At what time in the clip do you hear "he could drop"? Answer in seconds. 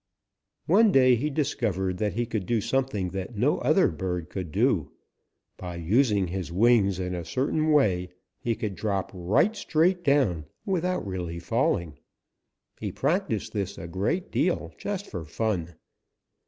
8.39-9.11